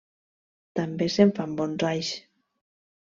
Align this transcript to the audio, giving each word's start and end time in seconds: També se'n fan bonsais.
També 0.79 1.07
se'n 1.15 1.33
fan 1.39 1.53
bonsais. 1.59 2.09